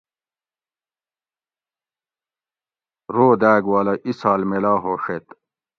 رو 3.15 3.27
داۤگ 3.41 3.63
والہ 3.71 3.93
اِسال 4.07 4.41
میلا 4.49 4.73
ہوڛیت 4.83 5.25